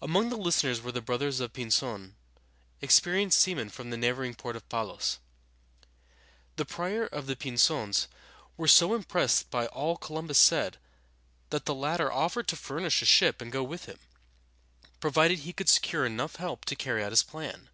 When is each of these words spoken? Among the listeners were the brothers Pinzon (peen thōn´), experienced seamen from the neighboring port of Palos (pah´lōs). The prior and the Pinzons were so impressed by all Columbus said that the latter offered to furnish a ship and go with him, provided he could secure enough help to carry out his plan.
Among 0.00 0.30
the 0.30 0.38
listeners 0.38 0.80
were 0.80 0.92
the 0.92 1.02
brothers 1.02 1.40
Pinzon 1.40 1.52
(peen 1.52 1.68
thōn´), 1.68 2.12
experienced 2.80 3.38
seamen 3.38 3.68
from 3.68 3.90
the 3.90 3.98
neighboring 3.98 4.34
port 4.34 4.56
of 4.56 4.66
Palos 4.70 5.18
(pah´lōs). 5.18 5.18
The 6.56 6.64
prior 6.64 7.04
and 7.12 7.26
the 7.26 7.36
Pinzons 7.36 8.06
were 8.56 8.66
so 8.66 8.94
impressed 8.94 9.50
by 9.50 9.66
all 9.66 9.98
Columbus 9.98 10.38
said 10.38 10.78
that 11.50 11.66
the 11.66 11.74
latter 11.74 12.10
offered 12.10 12.48
to 12.48 12.56
furnish 12.56 13.02
a 13.02 13.04
ship 13.04 13.42
and 13.42 13.52
go 13.52 13.62
with 13.62 13.84
him, 13.84 13.98
provided 15.00 15.40
he 15.40 15.52
could 15.52 15.68
secure 15.68 16.06
enough 16.06 16.36
help 16.36 16.64
to 16.64 16.74
carry 16.74 17.04
out 17.04 17.12
his 17.12 17.22
plan. 17.22 17.68